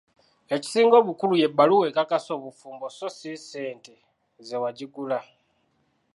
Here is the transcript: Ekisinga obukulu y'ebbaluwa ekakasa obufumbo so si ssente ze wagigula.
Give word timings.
Ekisinga 0.55 0.95
obukulu 1.01 1.33
y'ebbaluwa 1.41 1.85
ekakasa 1.89 2.31
obufumbo 2.37 2.85
so 2.97 3.07
si 3.17 3.31
ssente 3.41 3.95
ze 4.47 4.55
wagigula. 4.61 5.19